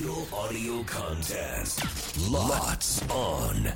[0.00, 1.84] Digital audio contest.
[2.32, 3.70] Lots on.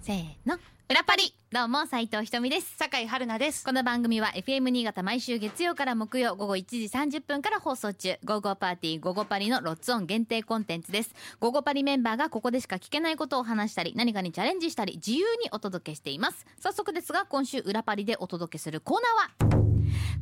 [0.00, 0.58] せーの。
[0.88, 2.76] 裏パリどうも、斉藤ひとみです。
[2.76, 3.64] 酒井春奈です。
[3.64, 6.84] この番組は FM 新潟毎週月曜から木曜午後1時
[7.18, 11.12] 30分から放送中、午後パーティー午後パリのロッツオン限定コンテンツです。
[11.40, 16.46] 午後パリメンバーがここでしか聞けないことを話したり、何かにチャレンジしたり、自由にお届けしています。
[16.60, 18.98] 早速ですが、今週裏パリでお届けするコー
[19.42, 19.66] ナーは、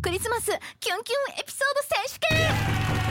[0.01, 0.47] クリスマス
[0.81, 2.19] キュンキュンエピソード選
[2.89, 3.04] 手権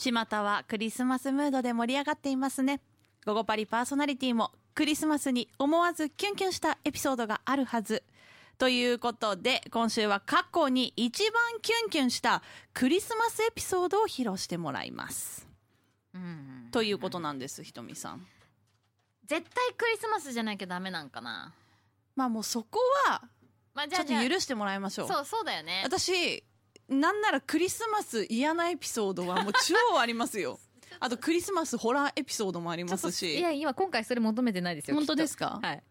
[0.00, 2.80] 巷はクリスマスムードで盛り上がっていますね。
[3.26, 8.02] 午後パリパーソナリティもクリスマスに思わずキュンキュンしたエピソードがあるはず。
[8.56, 12.42] ということで、今週は過去に一番キュンキュンした
[12.74, 15.46] クリスマスエピソードを披露してもらいます。
[16.14, 16.68] うん。
[16.70, 18.26] ということなんです、ひとみさん。
[19.26, 21.54] 絶対クリスマスじゃなきゃダメなんかな。
[22.16, 23.22] まあもうそこは、
[23.74, 25.08] まあ、じゃあ、ちょっと許してもらいましょう。
[25.08, 25.82] そう、そうだよね。
[25.84, 26.42] 私、
[26.90, 30.58] なんならクリスマス嫌なエピソードはもう超ありますよ。
[30.98, 33.40] あとクリスマスホラーエピソードもありますいし。
[33.40, 34.96] や、今今回それ求めてないですよ。
[34.96, 35.60] 本当ですか？
[35.62, 35.82] はい。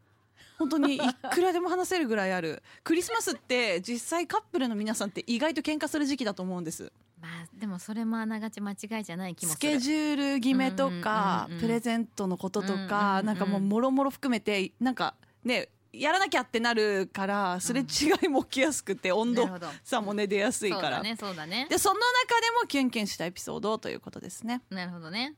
[0.58, 1.00] 本当にい
[1.32, 2.62] くらでも話せるぐらいある。
[2.84, 6.92] クリスマスって実際カップルの皆さんって意外と喧嘩する時期だと思うんです。
[7.22, 9.70] まあ、でもそれもあながち間違いじゃない気もする。
[9.70, 19.50] スケジュール決めとかプレゼントのこととか、んなんかもうもろもろ含めて、なんかね、やらなきゃってなるから、すれ違いも起きやすくて、温度
[19.84, 21.02] 差もね、出やすいから。
[21.02, 21.68] ね、そうだね。
[21.70, 24.62] で、その中でもキュンキュンしたエピソードということですね。
[24.70, 25.36] なるほどね。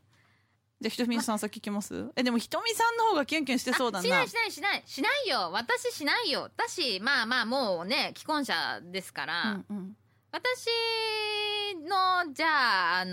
[0.80, 2.12] じゃあ、ひとみさん先聞きます？
[2.16, 4.02] え、でもひとみさんの方がキュンキュンしてそうだな。
[4.02, 4.84] あしないしないしない。
[4.86, 5.52] しないよ。
[5.52, 6.42] 私しないよ。
[6.42, 9.98] 私、まあまあもうね、既婚者ですから、うんうん
[10.34, 10.70] 私
[11.90, 13.06] の、じゃあ、あ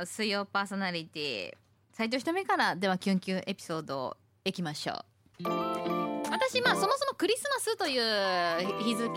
[0.00, 1.54] の、水曜パーソナリティ、
[1.92, 5.04] 斉藤ひとみから、ではキュンキュンエピソードいきましょ
[5.40, 6.05] う。
[6.30, 9.12] 私、まあ、そもそもクリスマスという日付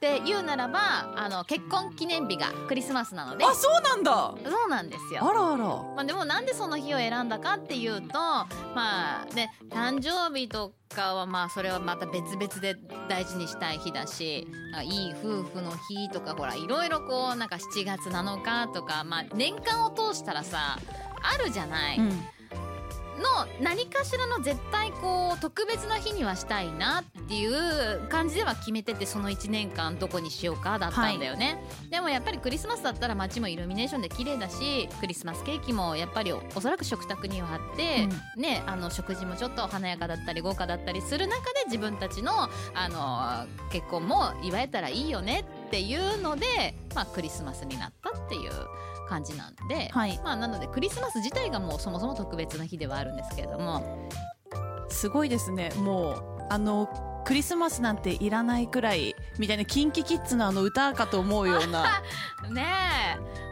[0.00, 5.24] で言うならば、あの、結婚記念日がクリスマスなので、あ、そうなんだそうなんですよ。
[5.24, 5.64] あらあら。
[5.94, 12.74] まあ、でもなんでその日を選んだかっていうと、まあ、で、誕生日とかはまあ、それはまた別々で
[13.08, 20.78] 大事にしたい日だし、あいい夫婦の日とか、ほら、いろいろこう、なんか7月7日とか、まあ、年間を通したらさ、
[21.22, 21.98] あるじゃない。
[21.98, 22.20] うん。
[23.18, 42.32] の何かしらの絶対こう特別な日にはしたいなっていう感じでは決めててその1年間どこにしようかだったんだよね、でもやっぱりクリスマスだったら街もイルミネーションで綺麗だしクリスマスケーキもやっぱりおおそらく食卓にはあって、ねあの食事もちょっと華やかだったり豪華だったりする中で自分たちの
[42.74, 48.50] あの結婚も祝えたらいいよねっていうので、まあ、クリスマスになったっていう
[49.08, 54.08] 感じなんで、はいまあ、なのでクリスマス自体がもうそもそも特別な日ではあるんですけれども
[54.92, 55.70] すごいですね。
[55.76, 56.88] もう、あの、
[57.24, 62.02] クリスマスなんていらないくらい、みたいな、キンキキッズのあの歌かと思うような。
[62.50, 62.66] ね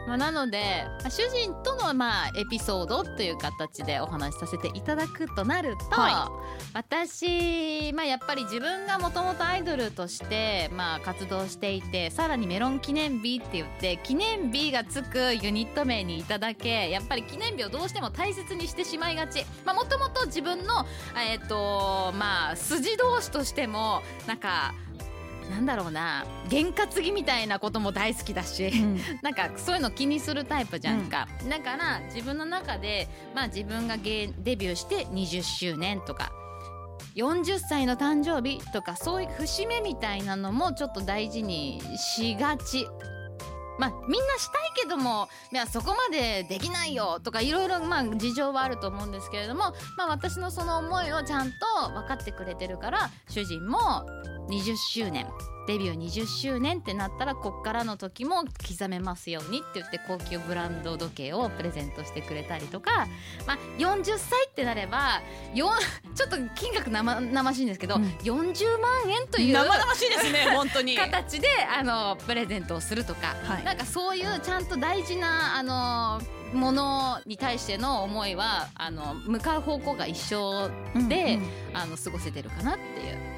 [0.07, 6.31] まあ、なのでまあ主人とのまあエピソードという形でお話しさせていただくとなると、は
[6.73, 19.45] 私、まあ、やっぱり自分がもともとアイドルとしてまあ活動していてさらにメロン記念日って言って記念日がつくユニット名にいただけやっぱり記念日をどうしても大切にしてしまいがち。
[19.65, 20.85] もともと自分の
[21.17, 24.73] えっ、とまあ筋同士としてもなんか
[25.51, 28.71] なんだろうな験担ぎみたいなことも大好きだし、
[29.21, 36.31] なんかそういうの気にするタイプじゃんか、だから自分の中で、まあ、自分が芸デビューして20周年とか
[37.15, 42.87] 40歳の誕生日とかそういう節目みたいなのもちょっと大事にしがち。
[43.79, 54.05] まあ、みんなしたいけどもいやそこまでできないよとかいろいろまあ事情はあると思うんですけれども、まあ、私のその思いをちゃんと分かってくれてるから主人も
[54.51, 55.25] 20周年
[55.67, 63.07] デビュー20周年ってなったらこっからの時も刻めますようにって言って高級ブランド時計をプレゼントしてくれたりとか、
[63.47, 65.21] まあ、40歳ってなれば
[65.53, 65.71] よん
[66.15, 68.03] ちょっと金額生々しいんですけど、うん。
[68.03, 70.97] 40万円という生々しいですね、 本当に。
[70.97, 73.63] 形であのプレゼントをするとか、はい。
[73.63, 76.21] なんかそういうちゃんと大事なあの
[76.53, 80.69] ものに対しての思いはあの向かう方向が一緒
[81.07, 81.49] で、うんうん。
[81.73, 83.31] あの過ごせてるかなっていう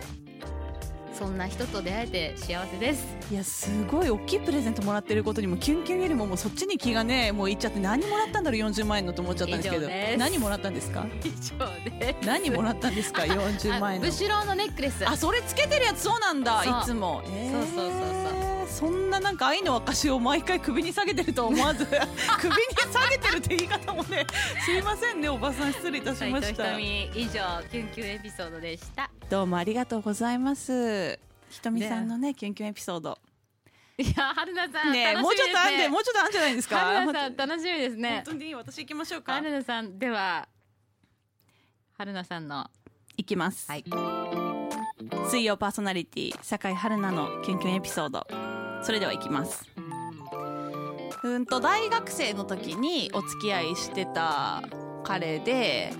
[1.18, 3.06] そんな人と出会えて幸せです。
[3.32, 9.88] いや、すごい大きいプレゼントもらってることにも、キュンキュンよりももうそっちに気がね、もういっちゃって、何もらったんだろう、40万円のと思っちゃったんですけど。
[10.18, 11.06] 何もらったんですか？
[11.24, 11.66] 以上
[12.00, 14.08] で何もらったんですか ?40 万円の。
[14.08, 14.12] ブ。
[14.14, 15.08] シュローのネックレス。
[15.08, 17.22] あ、それつけてるやつそうなんだ、いつも。
[17.28, 18.13] えーそうそうそう
[18.74, 21.86] そんななんか愛の証を毎回首に下げてると思わず
[22.42, 22.58] 首に
[22.92, 24.26] 下げてるって言い方もね
[24.66, 26.80] すいませんねおばさん失礼いたしました。
[26.80, 29.12] 以上キュンキュンエピソードでした。
[29.30, 31.20] どうもありがとうございます。
[31.52, 33.20] ひとみさんのねキュンキュンエピソード。
[33.96, 36.80] いや春菜さん、ねえもうちょっとあんでもうちょっとあんじゃないですか。
[36.80, 39.34] 春菜さん楽しみです本ね当に私行きましょうか。
[39.34, 40.48] 春菜さんでは
[41.96, 42.68] 春菜さんの
[43.18, 43.86] 行きます、はい。
[45.30, 48.26] 水曜パーソナリティ酒井春菜のキュンキュンエピソード
[48.84, 49.66] それでは行きます。
[51.24, 54.62] うんと大学生の時にお付き合いしてた
[55.06, 55.94] 彼で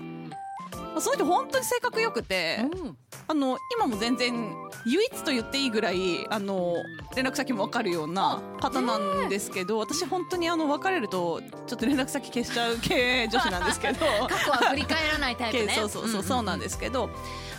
[0.94, 2.96] まあその人本当に性格良くて、うん。
[3.26, 4.54] あの今も全然
[4.84, 6.74] 唯一と言っていいぐらいあの
[7.16, 14.00] 連絡先も分かるような方なんですけど、私本当にあの別れるとちょっと連絡先消しちゃう系女子なんですけど。
[14.28, 15.72] 過去は振り返らないタイプね。
[15.74, 17.08] そうそうそうそうなんですけど、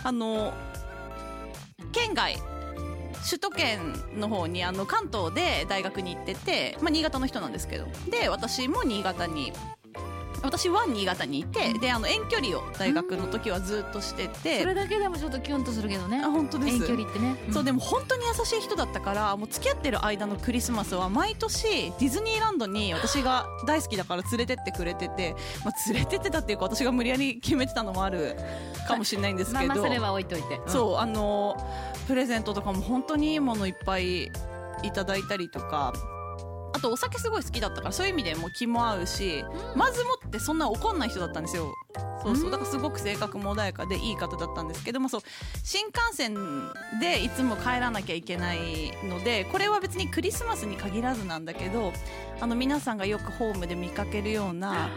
[0.04, 0.54] あの
[1.90, 2.38] 県外
[3.26, 3.78] 首都圏
[4.16, 7.86] の方にあの関東で大学に行ってて、まあ、新潟の人なんですけど。
[8.08, 9.52] で私も新潟に
[10.42, 16.20] 私は新潟にいてであの遠距離を大学の時はずっとしてて、それだけでもちょっとキュンとするけどね。
[16.24, 16.76] あ本当です。
[16.76, 25.34] 遠距離ってね、そうでも本当に優しい人だったからもう付き合ってる間のクリスマスは毎年ディズニーランドに私が大好きだから連れてってくれてて、
[25.64, 28.36] まあ、連れてってたっていうか私が無理やり決めてたのもある
[28.86, 31.56] かもしれないんですけど、まあまあそれは置いといて、そうあの
[32.06, 34.30] プレゼントとかも本当にいいものいっぱい
[34.82, 35.92] いただいたりとか
[36.76, 39.44] あとお酒すごい好きだったからそういう意味でも気も合うし、
[39.74, 41.74] まずもってそんな怒んない人だったんですよ。
[42.22, 42.50] そうそう。
[42.50, 45.20] だからすごく性格も穏やかでいい方だったんですけどもそう。
[45.64, 46.34] 新幹線
[47.00, 51.94] でいつも帰らなきゃいけないのでこれは別にクリスマスに限らずなんだけど
[52.40, 54.90] あの皆さんがよくホームで見かけるような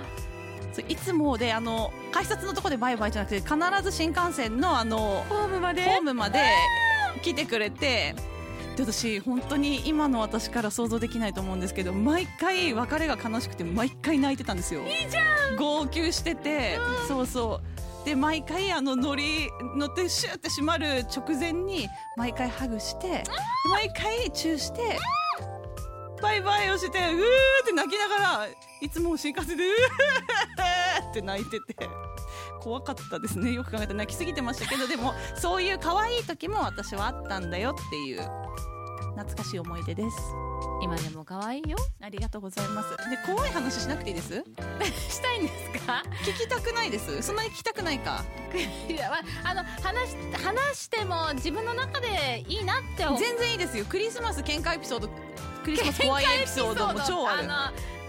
[0.88, 5.84] いつもであの改札のとこでバイバイじゃなくて必ず新幹線のあのホームまで。
[5.84, 6.40] ホームまで
[7.22, 8.16] 来てくれて
[8.80, 14.82] で私本当に今の私から想像できないと思うんですけど毎回別れが悲しくて毎回泣いてたんですよ。
[14.84, 15.58] いいじゃん。
[15.58, 16.78] 号泣してて、
[17.08, 17.62] そうそ
[18.04, 18.06] う。
[18.06, 23.24] で毎回あの乗り乗ってシューって閉まる直前に毎回ハグして
[23.70, 24.98] 毎回チューして
[26.22, 28.48] バイバイをしてうーって泣きながら
[28.82, 31.90] いつも新幹線でうーって泣いてて
[32.62, 33.52] 怖かったですね。
[33.54, 38.22] よく考えたら泣きすぎてましたけどでもそういう可愛い時も私はあったんだよっていう
[39.20, 40.18] 懐かしい思い出です。
[40.82, 41.78] 今でも可愛いよ。
[42.02, 42.90] ありがとうございます。
[43.10, 44.44] で怖い話しなくていいです？
[45.12, 46.04] したいんですか？
[46.24, 47.22] 聞きたくないです。
[47.22, 48.24] そんなに聞きたくないか？
[48.88, 53.20] いや、まあ、あの話し話しても自分の中でいいなって思う。
[53.20, 53.86] 全然いいですよ。
[53.86, 55.10] クリスマス喧嘩エピソード
[55.64, 57.48] クリスマス怖いエピソードも超ある。
[57.48, 57.56] の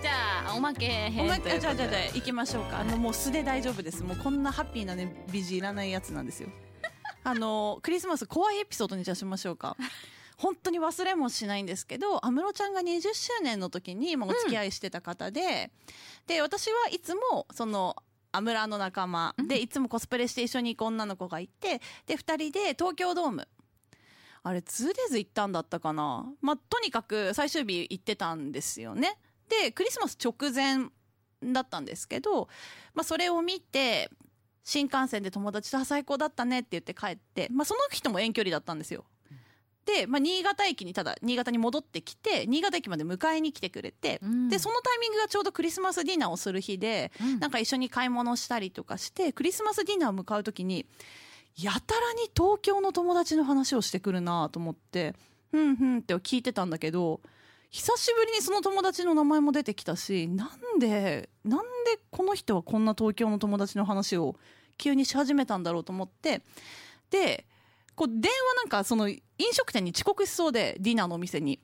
[0.02, 1.60] じゃあおまけ編おまということで。
[1.60, 6.48] じゃあじゃあじゃあ行きましょうか、あのもう素で大丈夫ですもうこんなハッピーなね美人いらないやつなんですよ
[7.22, 9.76] あのクリスマス怖いエピソードにじゃあしましょうか
[10.40, 15.70] 本当に忘れもしないんですけど安室ちゃんが20周年の時にまあお付き合いしてた方で、
[16.26, 17.94] で私はいつもその
[18.32, 23.48] アムラの仲間でいつもコスプレして一緒に行く女の子がいてで2人で東京ドーム。
[24.42, 26.24] あれ 2days 行ったんだったかな？
[26.40, 29.18] まあとにかく最終日行ってたんですよね。
[29.48, 30.88] でクリスマス直前
[31.42, 32.48] だったんですけど、
[32.94, 34.10] まあ、それを見て
[34.64, 39.04] 新幹線で友達とあ最高だったねって言って帰って、まあ、その人も遠距離だったんですよ
[39.96, 44.48] で、まあ、新潟駅にただ新潟に戻ってきて新潟駅まで迎えに来てくれて、うん。
[44.48, 47.38] でそのタイミングがちょうどクリスマスディナーをする日で、うん。
[47.40, 50.86] なんか一緒に買い物したりとかしてクリスマスディナーを向かう時に
[51.60, 55.14] やたらに東京の友達の話をしてくるなと思って
[55.50, 57.20] ふんふんって聞いてたんだけど
[57.70, 64.36] 久しぶりにその友達の名前も出てきたしなんでなんでこの人はこんな東京の友達の話を
[64.76, 66.42] 急にし始めたんだろうと思って
[67.10, 67.44] で
[68.00, 69.20] こう電話なんかその飲
[69.52, 71.60] 食店に遅刻しそうでディナーのお店に。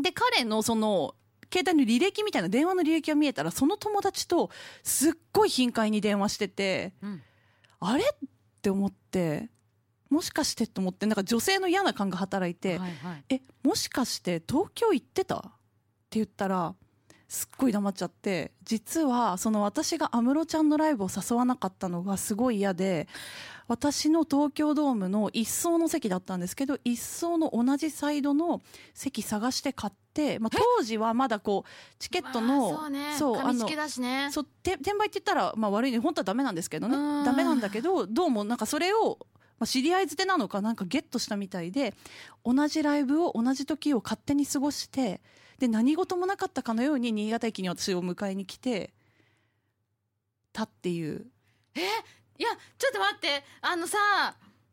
[0.00, 1.16] で彼のその
[1.52, 4.50] 携帯の履歴みたいな電話の履歴が見えたらその友達と
[4.84, 7.22] すっごい頻回に電話しててうん。
[7.80, 8.04] あれ？
[8.04, 8.28] っ
[8.62, 9.48] て思って
[10.10, 13.24] もしかしてと思ってなんか女性の嫌な感が働いて、はいはい。
[13.28, 15.38] えもしかして東京行ってた？
[15.38, 15.48] って
[16.20, 16.76] 言ったら
[17.26, 23.08] すっごい黙っちゃって実はその私が安室ちゃんのライブを誘わなかったのがすごい嫌で
[23.68, 28.62] 私の東京ドームの一層の席だったんですけど一層の同じサイドの
[28.94, 33.16] 席探して買って、まあ、当時はまだこうチケットの、まあそうね。
[33.18, 33.68] そうあの
[34.32, 35.98] そうて転売って言ったら、まあ、悪いね。
[35.98, 36.96] 本当はダメなんですけどね。
[36.96, 37.24] うん。
[37.24, 39.18] ダメなんだけどどうもなんかそれを、
[39.58, 41.94] まあ、知り合いづてなのかなんかゲットしたみたいで
[42.44, 45.20] 同じライブを同じ時を勝手に過ごして
[45.58, 48.94] で何事もなかったかのように新潟駅に私を迎えに来て
[50.52, 51.26] たっていう
[52.38, 53.44] いやちょっと待って。
[53.60, 53.98] あのさ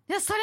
[0.07, 0.39] いやそれ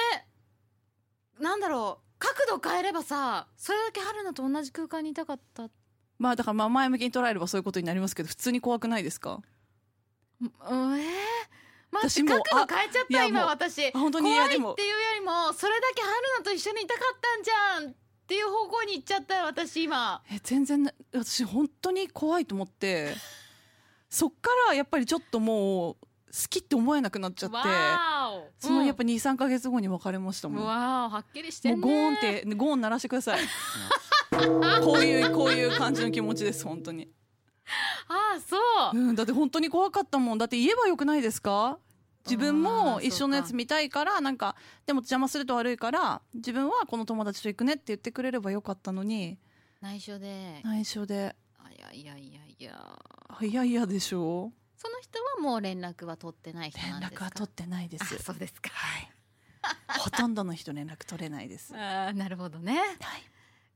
[1.40, 2.04] なんだろう。
[2.18, 5.68] 角度変えればさそれだけ春菜と同じ空間にいたかった。
[6.18, 9.40] まあだからまあ前向きに捉えればそういうことになりますけど普通に怖くないですか？
[10.40, 11.06] うんえー、
[11.92, 13.88] 私もう角度変えちゃった今私。
[13.88, 14.74] あ本当にい怖いっていうよ
[15.14, 20.22] りもそれだけ春菜と一緒にいたかったんじゃんっっていう方向に行っちゃったよ私今。
[20.30, 23.14] え全然な私本当に怖いと思って。
[24.08, 25.96] そっからやっぱりちょっともう
[26.32, 27.56] 好きって思えなくなっちゃって
[28.66, 33.40] そのやっぱ23か月後に別れましたもん、うんわはっきりしてもうゴーンってゴーン鳴らしてください。
[34.82, 37.08] こういうこういう感じの気持ちです本当に、
[38.08, 38.56] ああそ
[38.94, 38.98] う。
[38.98, 40.38] うん、だって本当に怖かったもん。
[40.38, 41.78] だって言えばよくないですか？
[42.24, 42.52] 自分あ
[42.94, 49.38] もー一緒のやつ見たいからなんかでも邪魔すると悪いから自分はこの友達と行くねって言ってくれればよかったのに。
[49.82, 50.60] 内緒で。
[50.64, 51.36] 内緒で。
[51.58, 52.98] あいやいやいやいや。
[53.28, 54.50] あいやいやでしょ？
[54.82, 57.24] その人はもう連絡は取ってない人連なんですか？
[57.24, 58.70] 絡は取ってないであすそうですか。
[58.72, 59.10] はい。
[60.00, 61.72] ほとんどの人連絡取れないです。
[61.76, 62.78] あーなるほどね。
[62.78, 63.22] はい。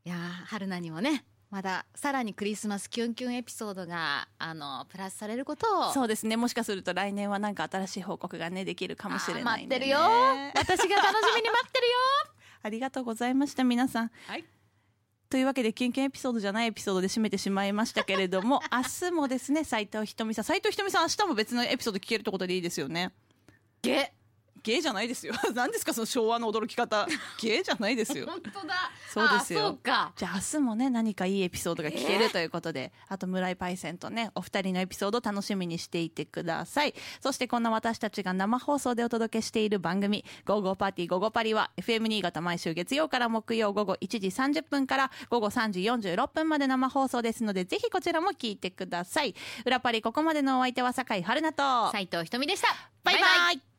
[0.04, 6.36] いやー春菜にもねまださらにクリスマスキュンキュンエピソードがあのプラスされることをそうですね。
[6.36, 9.98] もしかすると来年はなんか新しい報告がねできるかもしれないね、待ってるよ。
[9.98, 10.08] 私
[10.88, 11.94] が楽しみに待ってるよ。
[12.62, 14.10] ありがとうございました皆さん。
[14.26, 14.44] はい
[15.28, 23.12] というわけでキュンキュンエピソードじゃないエピソードで締めてしまいましたけれども 明日もですね斉藤ひとみさん斉藤ひとみさん明日も別のエピソード聞けるってことでいいですよね。
[23.82, 24.12] ゲ
[24.66, 25.32] ゲーじゃないですよ。
[25.54, 27.06] 何ですかその昭和の驚き方。
[27.40, 28.26] ゲーじゃないですよ。
[28.28, 28.90] 本当だ。
[29.08, 29.60] そうですよ。
[29.60, 30.12] あそうか。
[30.16, 36.94] じゃあ明日もね何かいいエピソードが聞けるということで、あと村井パイセンとねお二人のエピソード楽しみにしていてください。
[37.20, 49.36] そしてこんな私たちが生放送でお届けしている番組「ゴーゴーパーティーゴーゴーパリ」は FM 新潟毎週月曜から木曜午後1時30分から午後3時46分まで生放送ですのでぜひこちらも聞いてください。
[49.64, 52.68] 裏パリここまでのお相手は酒井春菜と斉藤ひとみでした。
[53.04, 53.75] バイバイ